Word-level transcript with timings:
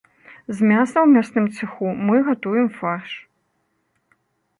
З 0.59 0.69
мяса 0.69 0.97
ў 1.01 1.07
мясным 1.17 1.45
цэху 1.57 1.89
мы 2.07 2.15
гатуем 2.29 2.67
фарш. 2.79 3.11